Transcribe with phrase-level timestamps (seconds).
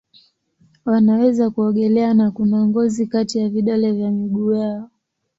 [0.85, 4.89] Wanaweza kuogelea na kuna ngozi kati ya vidole vya miguu yao.